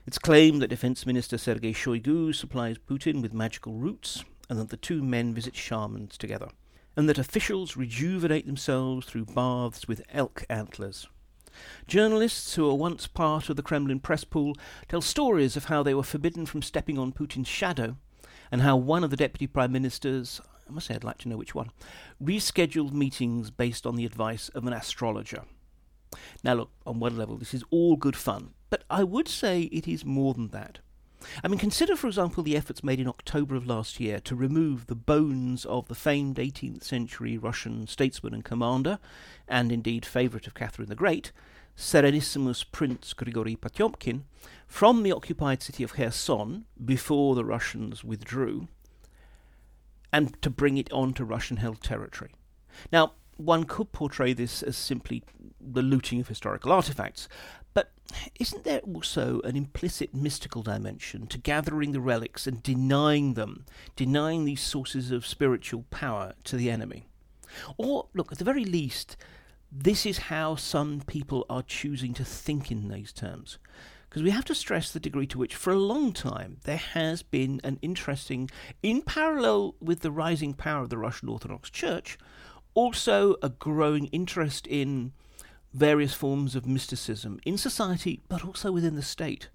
[0.07, 4.77] It's claimed that Defense Minister Sergei Shoigu supplies Putin with magical roots, and that the
[4.77, 6.47] two men visit shamans together,
[6.97, 11.07] and that officials rejuvenate themselves through baths with elk antlers.
[11.87, 14.55] Journalists who were once part of the Kremlin press pool
[14.89, 17.97] tell stories of how they were forbidden from stepping on Putin's shadow,
[18.51, 21.37] and how one of the deputy prime ministers, I must say I'd like to know
[21.37, 21.69] which one,
[22.21, 25.43] rescheduled meetings based on the advice of an astrologer.
[26.43, 29.87] Now, look, on one level, this is all good fun, but I would say it
[29.87, 30.79] is more than that.
[31.43, 34.87] I mean, consider, for example, the efforts made in October of last year to remove
[34.87, 38.99] the bones of the famed 18th century Russian statesman and commander,
[39.47, 41.31] and indeed favourite of Catherine the Great,
[41.77, 44.23] Serenissimus Prince Grigory Potyomkin,
[44.67, 48.67] from the occupied city of Kherson before the Russians withdrew,
[50.11, 52.31] and to bring it onto Russian held territory.
[52.91, 55.23] Now, one could portray this as simply
[55.61, 57.29] the looting of historical artifacts,
[58.39, 63.65] isn't there also an implicit mystical dimension to gathering the relics and denying them,
[63.95, 67.05] denying these sources of spiritual power to the enemy?
[67.77, 69.17] Or, look, at the very least,
[69.71, 73.57] this is how some people are choosing to think in these terms.
[74.09, 77.23] Because we have to stress the degree to which, for a long time, there has
[77.23, 78.49] been an interesting,
[78.81, 82.17] in parallel with the rising power of the Russian Orthodox Church,
[82.73, 85.11] also a growing interest in
[85.77, 89.49] various forms of mysticism in society, but also within the state.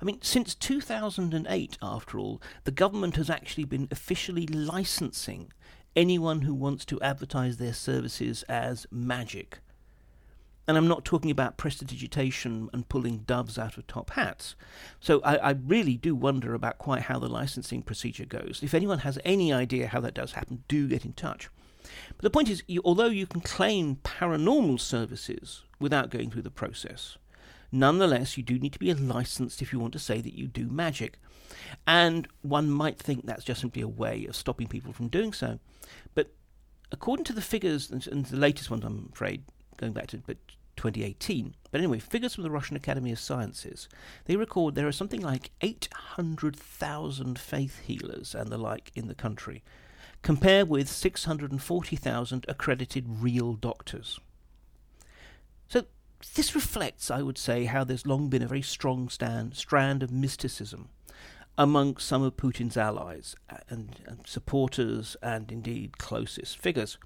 [0.00, 5.52] I mean, since 2008, after all, the government has actually been officially licensing
[5.94, 9.58] anyone who wants to advertise their services as magic.
[10.66, 14.54] And I'm not talking about prestidigitation and pulling doves out of top hats.
[15.00, 18.60] So I, I, really do wonder about quite how the licensing procedure goes.
[18.62, 21.48] If anyone has any idea how that does happen, do get in touch.
[22.08, 26.50] But the point is, you, although you can claim paranormal services without going through the
[26.50, 27.18] process,
[27.70, 30.68] nonetheless, you do need to be licensed if you want to say that you do
[30.68, 31.18] magic.
[31.86, 35.58] And one might think that's just simply a way of stopping people from doing so.
[36.14, 36.32] But
[36.92, 39.44] according to the figures, and the latest ones, I'm afraid,
[39.76, 40.38] going back to but
[40.78, 41.54] 2018.
[41.70, 43.88] But anyway, figures from the Russian Academy of Sciences,
[44.24, 49.62] they record there are something like 800,000 faith healers and the like in the country,
[50.22, 54.18] compared with 640,000 accredited real doctors.
[55.68, 55.84] So
[56.34, 60.10] this reflects, I would say, how there's long been a very strong stand, strand of
[60.10, 60.88] mysticism
[61.56, 66.98] amongst some of Putin's allies uh, and, and supporters and indeed closest figures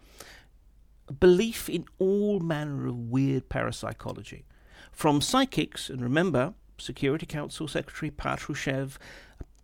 [1.21, 4.45] belief in all manner of weird parapsychology.
[4.91, 8.97] From psychics, and remember, Security Council Secretary Patrushev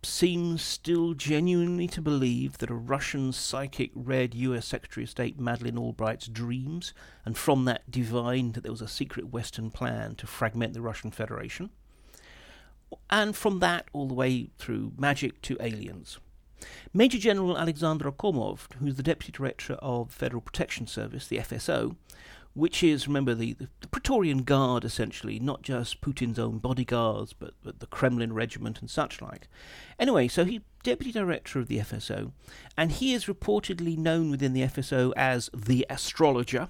[0.03, 5.77] seems still genuinely to believe that a Russian psychic read US Secretary of State Madeleine
[5.77, 6.93] Albright's dreams,
[7.25, 11.11] and from that divined that there was a secret Western plan to fragment the Russian
[11.11, 11.69] Federation.
[13.09, 16.19] And from that all the way through magic to aliens.
[16.93, 21.95] Major General Alexander Komov, who's the Deputy Director of Federal Protection Service, the FSO,
[22.53, 27.79] which is, remember, the, the, Praetorian Guard, essentially, not just Putin's own bodyguards, but, but
[27.79, 29.47] the Kremlin regiment and such like.
[29.99, 32.31] Anyway, so he's Deputy Director of the FSO,
[32.77, 36.69] and he is reportedly known within the FSO as the Astrologer.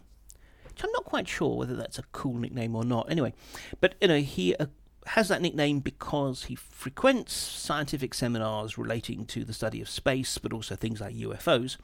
[0.83, 3.11] I'm not quite sure whether that's a cool nickname or not.
[3.11, 3.33] Anyway,
[3.81, 4.67] but you know, he uh,
[5.07, 10.53] has that nickname because he frequents scientific seminars relating to the study of space, but
[10.53, 11.77] also things like UFOs.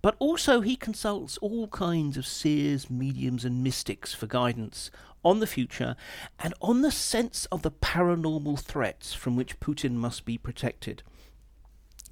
[0.00, 4.90] But also, he consults all kinds of seers, mediums, and mystics for guidance
[5.24, 5.96] on the future
[6.38, 11.02] and on the sense of the paranormal threats from which Putin must be protected.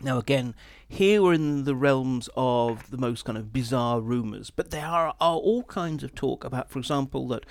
[0.02, 0.54] Now, again,
[0.88, 5.14] here we're in the realms of the most kind of bizarre rumours, but there are,
[5.20, 7.44] are all kinds of talk about, for example, that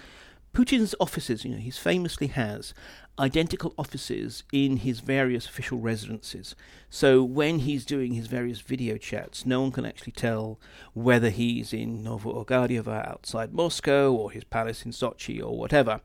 [0.54, 2.74] Putin's offices, you know, he famously has
[3.20, 6.56] identical offices in his various official residences.
[6.90, 10.60] So when he's doing his various video chats, no one can actually tell
[10.94, 16.02] whether he's in Novo-Ogaryovo outside Moscow or his palace in Sochi or whatever.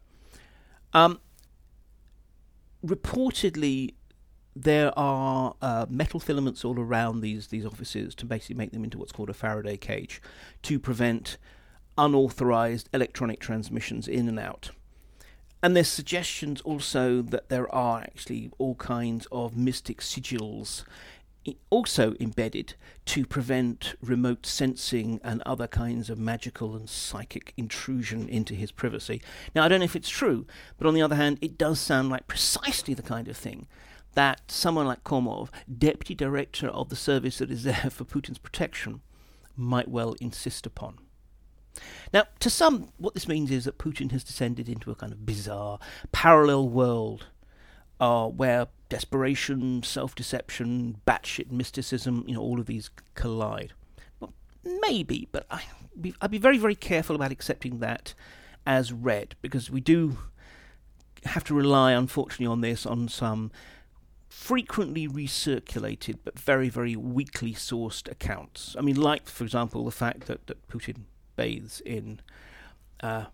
[0.93, 1.21] Um,
[2.85, 3.95] reportedly,
[4.55, 8.99] there are uh, metal filaments all around these these offices to basically make them into
[8.99, 10.23] what's called a Faraday cage
[10.63, 11.39] to prevent
[11.97, 14.71] unauthorized electronic transmissions in and out.
[15.63, 20.85] And there's suggestions also that there are actually all kinds of mystic sigils
[21.71, 28.55] also embedded to prevent remote sensing and other kinds of magical and psychic intrusion into
[28.55, 29.21] his privacy.
[29.55, 30.47] Now, I don't know if it's true,
[30.79, 33.67] but on the other hand, it does sound like precisely the kind of thing
[34.15, 39.01] that someone like Komov, deputy director of the service that is there for Putin's protection,
[39.57, 40.99] might well insist upon.
[42.13, 45.27] Now, to some, what this means is that Putin has descended into a kind of
[45.27, 45.79] bizarre,
[46.13, 47.27] parallel world
[48.01, 53.73] uh, where desperation, self deception, batshit mysticism, you know, all of these collide.
[54.21, 54.33] Well,
[54.81, 55.63] maybe, but I,
[56.21, 58.15] I'd be very, very careful about accepting that
[58.67, 60.19] as read because we do
[61.25, 63.51] have to rely, unfortunately, on this on some
[64.29, 68.75] frequently recirculated but very, very weakly sourced accounts.
[68.79, 71.05] I mean, like, for example, the fact that, that Putin
[71.37, 72.21] bathes in
[73.01, 73.27] uh,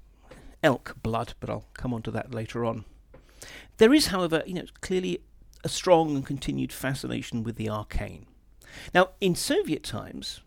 [0.62, 2.84] elk blood, but I'll come on to that later on.
[3.78, 5.22] There is, however, you know, clearly
[5.64, 8.26] a strong and continued fascination with the arcane.
[8.94, 10.40] Now, in Soviet times,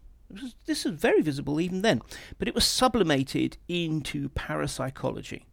[0.65, 2.01] this was very visible even then,
[2.39, 5.45] but it was sublimated into parapsychology.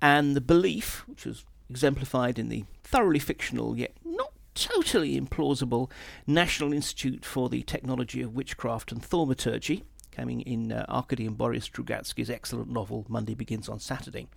[0.00, 5.90] And the belief, which was exemplified in the thoroughly fictional yet not totally implausible
[6.26, 11.68] National Institute for the Technology of Witchcraft and Thaumaturgy, coming in uh, Arkady and Boris
[11.68, 14.28] Strugatsky's excellent novel Monday Begins on Saturday.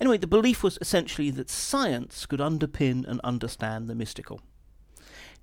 [0.00, 4.40] Anyway, the belief was essentially that science could underpin and understand the mystical.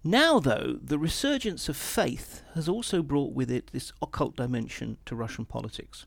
[0.04, 5.16] Now, though, the resurgence of faith has also brought with it this occult dimension to
[5.16, 6.06] Russian politics.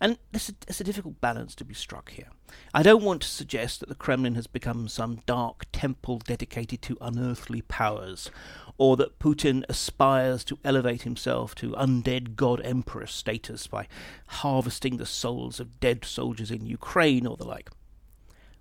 [0.00, 2.28] And there's a difficult balance to be struck here.
[2.74, 6.98] I don't want to suggest that the Kremlin has become some dark temple dedicated to
[7.00, 8.30] unearthly powers,
[8.78, 13.86] or that Putin aspires to elevate himself to undead god emperor status by
[14.26, 17.70] harvesting the souls of dead soldiers in Ukraine or the like.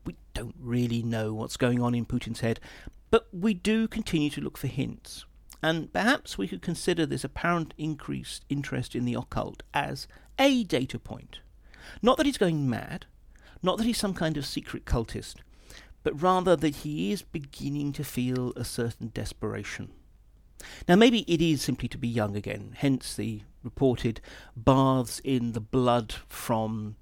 [0.06, 2.60] We don't really know what's going on in Putin's head,
[3.10, 5.26] but we do continue to look for hints.
[5.64, 10.08] And perhaps we could consider this apparent increased interest in the occult as
[10.40, 11.40] a data point.
[12.02, 13.06] Not that he's going mad,
[13.64, 15.36] Not that he's some kind of secret cultist,
[16.04, 19.92] but rather that he is beginning to feel a certain desperation.
[20.88, 24.22] Now, maybe it is simply to be young again, hence the reported
[24.56, 26.96] baths in the blood from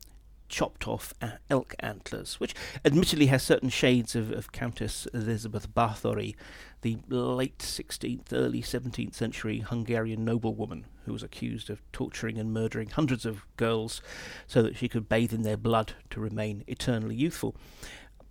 [0.49, 6.35] chopped off uh, elk antlers, which admittedly has certain shades of, of Countess Elizabeth Bathory,
[6.81, 12.89] the late 16th, early 17th century Hungarian noblewoman who was accused of torturing and murdering
[12.89, 14.01] hundreds of girls
[14.47, 17.55] so that she could bathe in their blood to remain eternally youthful.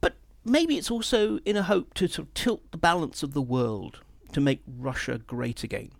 [0.00, 3.42] But maybe it's also in a hope to sort of tilt the balance of the
[3.42, 4.00] world
[4.32, 5.90] to make Russia great again.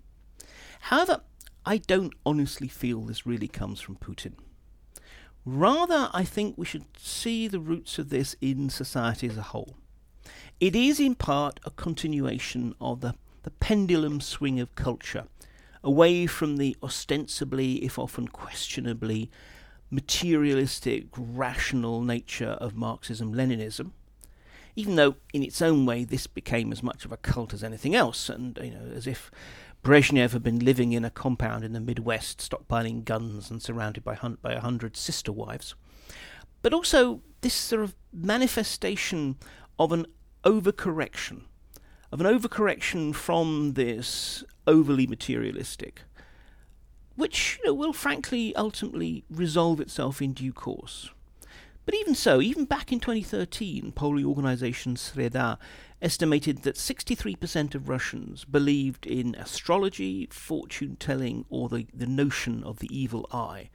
[0.81, 1.23] However,
[1.67, 4.33] I don't honestly feel this really comes from Putin.
[5.51, 9.79] Rather, I think we should see the roots of this in society as a whole.
[10.61, 15.25] It is in part a continuation of the, the pendulum swing of culture,
[15.83, 19.31] away from the ostensibly, if often questionably,
[19.91, 23.93] materialistic, rational nature of Marxism Leninism,
[24.77, 27.95] even though in its own way this became as much of a cult as anything
[27.95, 29.31] else, and you know, as if
[29.89, 34.15] Brezhnev had been living in a compound in the Midwest, stockpiling guns and surrounded by,
[34.15, 35.75] hun- by a hundred sister wives.
[36.61, 39.37] But also this sort of manifestation
[39.79, 40.05] of an
[40.45, 41.45] overcorrection,
[42.13, 46.03] of an overcorrection from this overly materialistic,
[47.17, 51.09] which you know, will frankly ultimately resolve itself in due course.
[51.89, 55.57] But even so, even back in 2013, polling organisation Sreda
[56.03, 62.81] estimated that 63% of Russians believed in astrology, fortune telling, or the, the notion of
[62.81, 63.71] the evil eye.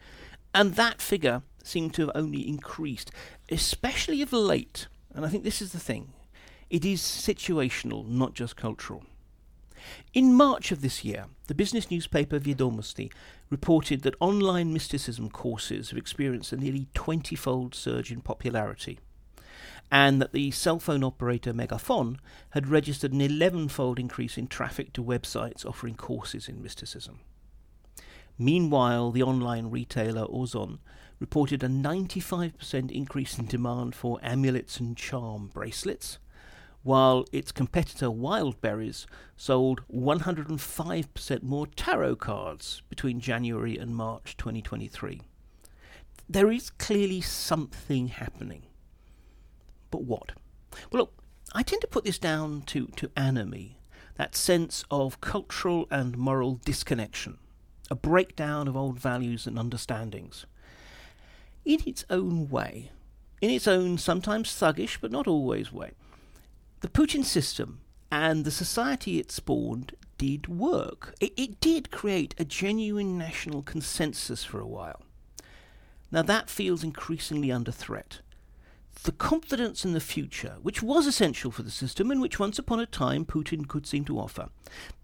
[0.54, 3.10] And that figure seemed to have only increased,
[3.50, 4.86] especially of late.
[5.16, 6.14] And I think this is the thing
[6.70, 9.04] it is situational, not just cultural.
[10.14, 13.12] In March of this year, the business newspaper Vedomosti
[13.50, 19.00] reported that online mysticism courses have experienced a nearly 20 fold surge in popularity,
[19.92, 22.18] and that the cell phone operator Megafon
[22.52, 27.20] had registered an 11 fold increase in traffic to websites offering courses in mysticism.
[28.38, 30.80] Meanwhile, the online retailer Ozon
[31.20, 36.18] reported a 95% increase in demand for amulets and charm bracelets,
[36.84, 39.06] while its competitor Wildberries
[39.36, 45.22] sold 105% more tarot cards between January and March 2023.
[46.30, 48.64] There is clearly something happening.
[49.92, 50.34] But what?
[50.92, 51.14] Well, look,
[51.54, 53.78] I tend to put this down to, to anomie,
[54.16, 57.38] that sense of cultural and moral disconnection,
[57.90, 60.46] a breakdown of old values and understandings.
[61.64, 62.92] In its own way,
[63.42, 65.92] in its own sometimes thuggish but not always way,
[66.84, 67.80] the Putin system
[68.12, 71.16] and the society it spawned did work.
[71.22, 75.02] It, it did create a genuine national consensus for a while.
[76.12, 78.20] Now that feels increasingly under threat.
[79.04, 82.82] The confidence in the future, which was essential for the system and which once upon
[82.82, 84.50] a time Putin could seem to offer,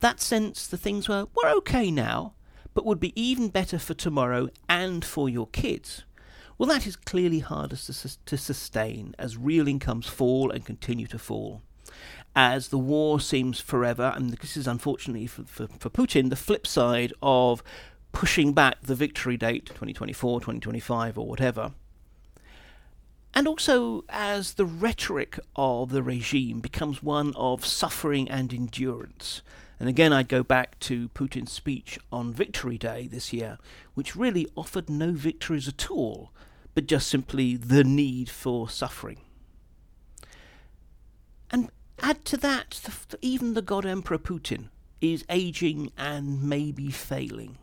[0.02, 2.34] that sense the things were, were okay now,
[2.74, 6.04] but would be even better for tomorrow and for your kids.
[6.58, 11.18] Well, that is clearly hardest to, to sustain as real incomes fall and continue to
[11.18, 11.62] fall
[12.36, 16.66] as the war seems forever, and this is unfortunately for, for, for Putin the flip
[16.66, 17.64] side of
[18.12, 21.72] pushing back the victory date, 2024, 2025, or whatever.
[23.34, 29.42] And also as the rhetoric of the regime becomes one of suffering and endurance.
[29.80, 33.58] And again, I'd go back to Putin's speech on Victory Day this year,
[33.94, 36.32] which really offered no victories at all,
[36.74, 39.20] but just simply the need for suffering.
[41.52, 41.72] And
[42.02, 44.70] Add to that, the, even the God Emperor Putin
[45.02, 47.58] is aging and maybe failing.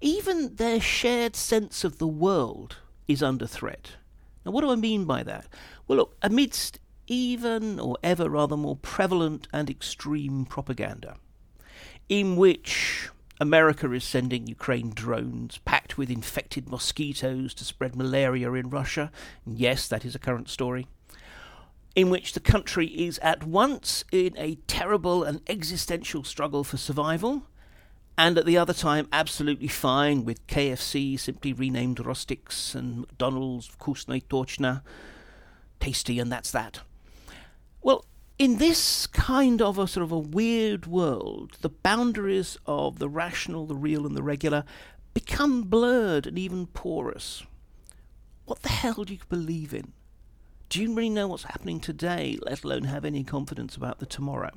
[0.00, 2.76] Even their shared sense of the world
[3.08, 3.92] is under threat.
[4.44, 5.46] Now, what do I mean by that?
[5.88, 11.16] Well, look, amidst even or ever rather more prevalent and extreme propaganda,
[12.08, 13.08] in which
[13.40, 19.10] America is sending Ukraine drones packed with infected mosquitoes to spread malaria in Russia.
[19.46, 20.86] Yes, that is a current story
[21.96, 27.44] in which the country is at once in a terrible and existential struggle for survival,
[28.18, 34.14] and at the other time absolutely fine with KFC simply renamed Rostix and McDonald's Vkusno
[34.14, 34.82] i Tochka,
[35.80, 36.80] tasty and that's that.
[37.80, 38.04] Well,
[38.38, 43.64] in this kind of a sort of a weird world, the boundaries of the rational,
[43.64, 44.64] the real, and the regular
[45.14, 47.42] become blurred and even porous.
[48.44, 49.92] What the hell do you believe in?
[50.68, 54.50] Do you really know what's happening today, let alone have any confidence about the tomorrow?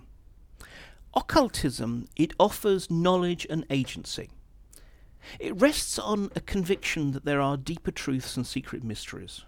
[1.13, 4.29] Occultism, it offers knowledge and agency.
[5.39, 9.43] It rests on a conviction that there are deeper truths and secret mysteries.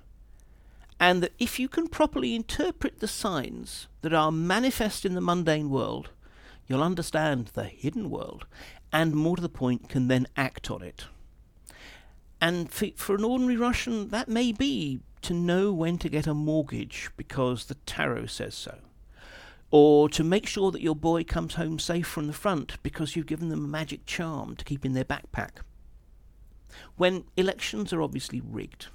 [1.02, 5.68] and that if you can properly interpret the signs that are manifest in the mundane
[5.68, 6.12] world,
[6.68, 8.46] you'll understand the hidden world,
[8.94, 11.06] and more to the point, can then act on it.
[12.40, 16.34] And for, for an ordinary Russian, that may be to know when to get a
[16.34, 18.80] mortgage because the tarot says so.
[19.70, 23.28] Or to make sure that your boy comes home safe from the front because you've
[23.28, 25.62] given them a magic charm to keep in their backpack.
[26.98, 28.88] When elections are obviously rigged,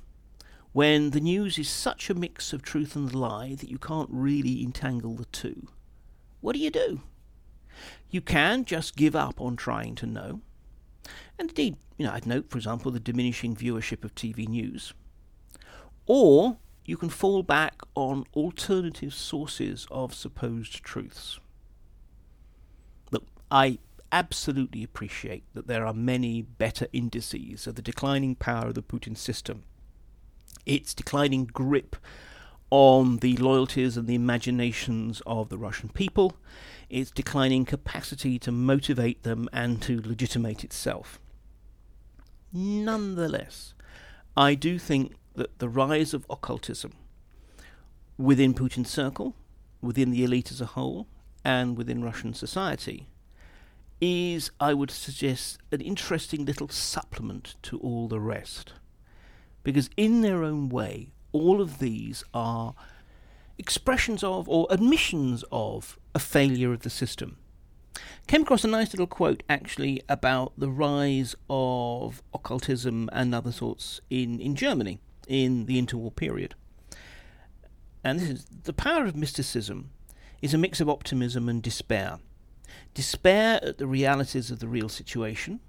[0.72, 4.62] when the news is such a mix of truth and lie that you can't really
[4.62, 5.68] entangle the two,
[6.42, 7.00] what do you do?
[8.10, 10.40] You can just give up on trying to know.
[11.38, 14.92] And indeed, you know, I'd note, for example, the diminishing viewership of TV news.
[16.06, 21.40] Or you can fall back on alternative sources of supposed truths.
[23.10, 23.78] Look, I
[24.12, 29.16] absolutely appreciate that there are many better indices of the declining power of the Putin
[29.16, 29.64] system
[30.66, 31.96] its declining grip
[32.70, 36.34] on the loyalties and the imaginations of the Russian people,
[36.90, 41.20] its declining capacity to motivate them and to legitimate itself.
[42.52, 43.74] Nonetheless,
[44.36, 46.92] I do think that the rise of occultism
[48.18, 49.34] within Putin's circle,
[49.80, 51.06] within the elite as a whole,
[51.44, 53.06] and within Russian society
[54.00, 58.72] is, I would suggest, an interesting little supplement to all the rest.
[59.62, 62.74] Because in their own way, all of these are
[63.58, 67.38] expressions of or admissions of a failure of the system.
[68.26, 74.00] Came across a nice little quote actually about the rise of occultism and other sorts
[74.10, 76.54] in, in Germany in the interwar period.
[78.04, 79.90] And this is the power of mysticism
[80.42, 82.18] is a mix of optimism and despair.
[82.94, 85.60] Despair at the realities of the real situation,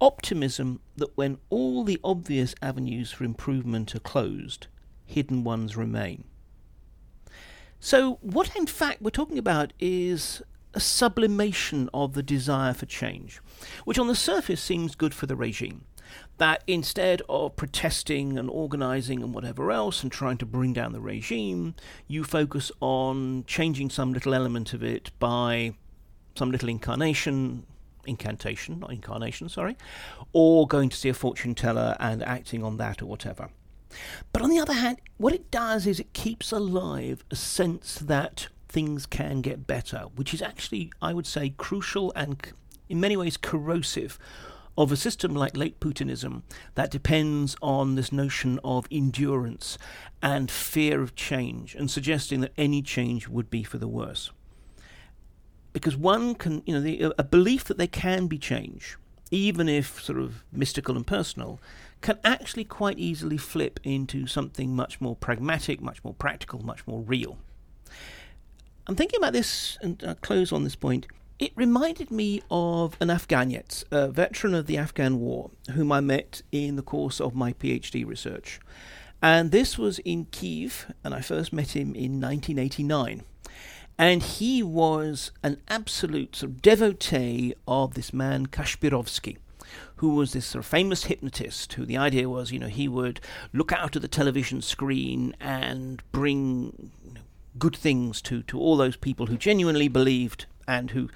[0.00, 4.66] optimism that when all the obvious avenues for improvement are closed,
[5.06, 6.24] hidden ones remain.
[7.80, 10.42] So, what in fact we're talking about is
[10.74, 13.40] a sublimation of the desire for change,
[13.84, 15.84] which on the surface seems good for the regime.
[16.38, 21.00] That instead of protesting and organising and whatever else and trying to bring down the
[21.00, 21.74] regime,
[22.06, 25.74] you focus on changing some little element of it by
[26.36, 27.64] some little incarnation,
[28.06, 29.76] incantation, not incarnation, sorry,
[30.32, 33.50] or going to see a fortune teller and acting on that or whatever.
[34.32, 38.48] But on the other hand, what it does is it keeps alive a sense that
[38.68, 42.40] things can get better, which is actually, I would say, crucial and
[42.88, 44.18] in many ways corrosive
[44.78, 46.42] of a system like late Putinism
[46.74, 49.76] that depends on this notion of endurance
[50.22, 54.30] and fear of change and suggesting that any change would be for the worse
[55.72, 58.96] because one can, you know, the, a belief that there can be change,
[59.30, 61.60] even if sort of mystical and personal,
[62.00, 67.00] can actually quite easily flip into something much more pragmatic, much more practical, much more
[67.02, 67.38] real.
[68.86, 71.06] I'm thinking about this and I'll close on this point.
[71.38, 76.42] It reminded me of an Afghanets, a veteran of the Afghan War, whom I met
[76.50, 78.58] in the course of my PhD research.
[79.22, 83.22] And this was in Kiev, and I first met him in 1989.
[83.96, 89.36] And he was an absolute sort of devotee of this man Kashpirovsky,
[89.96, 91.72] who was this sort of famous hypnotist.
[91.74, 93.20] Who the idea was, you know, he would
[93.52, 96.90] look out of the television screen and bring
[97.60, 101.08] good things to to all those people who genuinely believed and who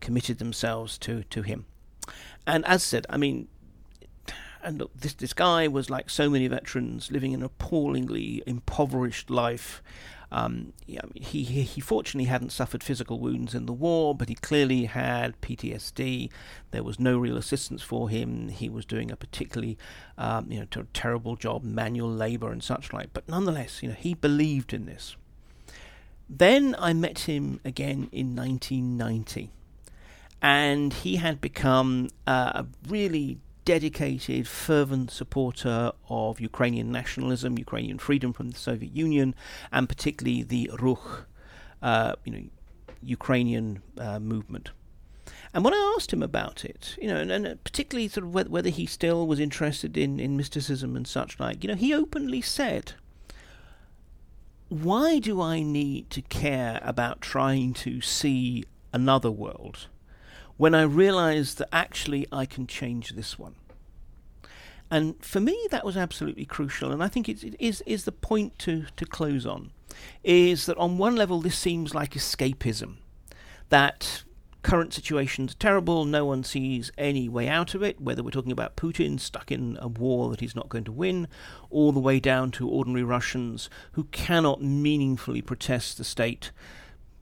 [0.00, 1.66] committed themselves to to him.
[2.46, 3.48] And as said, I mean,
[4.62, 9.82] and look, this this guy was like so many veterans, living an appallingly impoverished life,
[10.34, 14.86] um, he, he, he fortunately hadn't suffered physical wounds in the war, but he clearly
[14.86, 16.28] had PTSD.
[16.72, 18.48] There was no real assistance for him.
[18.48, 19.78] He was doing a particularly
[20.18, 23.12] um, you know ter- terrible job, manual labour and such like.
[23.12, 25.14] But nonetheless, you know he believed in this.
[26.28, 29.50] Then I met him again in 1990,
[30.40, 38.32] and he had become uh, a really dedicated, fervent supporter of Ukrainian nationalism, Ukrainian freedom
[38.32, 39.34] from the Soviet Union,
[39.72, 41.26] and particularly the Rukh,
[41.82, 42.44] uh, you know,
[43.02, 44.70] Ukrainian uh, movement.
[45.52, 48.70] And when I asked him about it, you know, and, and particularly sort of whether,
[48.70, 52.94] he still was interested in, in mysticism and such like, you know, he openly said,
[54.68, 59.88] why do I need to care about trying to see another world?
[60.56, 63.56] when I realize that actually I can change this one.
[64.90, 66.92] And for me, that was absolutely crucial.
[66.92, 69.72] And I think it is, is the point to, to close on
[70.22, 72.96] is that on one level, this seems like escapism.
[73.70, 74.24] That
[74.64, 78.76] current situation's terrible, no one sees any way out of it, whether we're talking about
[78.76, 81.28] Putin stuck in a war that he's not going to win,
[81.70, 86.50] all the way down to ordinary Russians who cannot meaningfully protest the state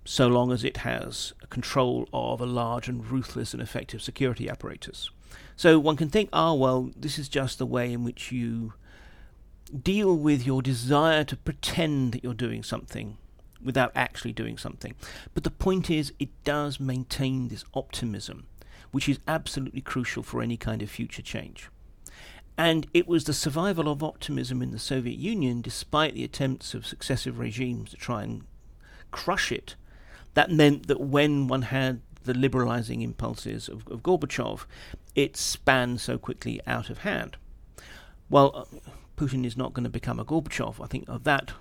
[0.05, 5.11] so long as it has control of a large and ruthless and effective security apparatus.
[5.57, 8.73] So one can think, ah, oh, well, this is just the way in which you
[9.83, 13.19] deal with your desire to pretend that you're doing something
[13.65, 14.95] without actually doing something.
[15.35, 18.47] But the point is, it does maintain this optimism,
[18.91, 21.69] which is absolutely crucial for any kind of future change.
[22.59, 26.87] And it was the survival of optimism in the Soviet Union, despite the attempts of
[26.87, 28.45] successive regimes to try and
[29.11, 29.75] crush it,
[30.35, 34.65] that meant that when one had the liberalizing impulses of, of Gorbachev,
[35.15, 37.37] it span so quickly out of hand.
[38.31, 40.83] Well, uh, Putin is not going to become a Gorbachev.
[40.83, 41.53] I think of that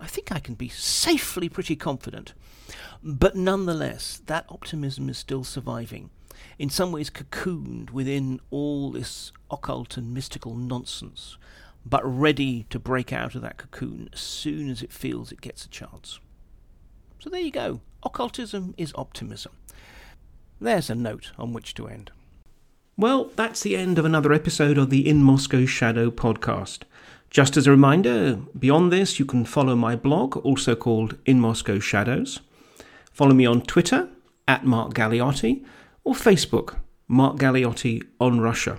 [0.00, 2.34] I think I can be safely pretty confident.
[3.02, 6.10] But nonetheless, that optimism is still surviving,
[6.58, 11.36] in some ways cocooned within all this occult and mystical nonsense,
[11.84, 15.64] but ready to break out of that cocoon as soon as it feels it gets
[15.64, 16.20] a chance.
[17.18, 17.80] So there you go.
[18.02, 19.52] Occultism is optimism.
[20.60, 22.10] There's a note on which to end.
[22.96, 26.82] Well, that's the end of another episode of the In Moscow Shadow podcast.
[27.30, 31.78] Just as a reminder, beyond this, you can follow my blog, also called In Moscow
[31.78, 32.40] Shadows.
[33.12, 34.08] Follow me on Twitter,
[34.46, 35.62] at Mark Galeotti,
[36.04, 36.76] or Facebook,
[37.06, 38.78] Mark Galeotti on Russia.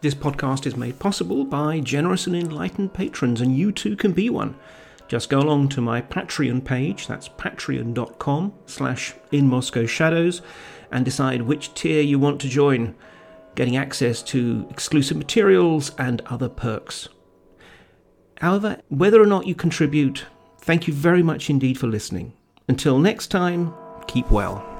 [0.00, 4.28] This podcast is made possible by generous and enlightened patrons, and you too can be
[4.28, 4.56] one.
[5.06, 10.42] Just go along to my Patreon page, that's patreon.com slash in Moscow Shadows,
[10.90, 12.96] and decide which tier you want to join,
[13.54, 17.08] getting access to exclusive materials and other perks.
[18.40, 20.26] However, whether or not you contribute,
[20.58, 22.32] thank you very much indeed for listening.
[22.68, 23.72] Until next time,
[24.06, 24.73] keep well.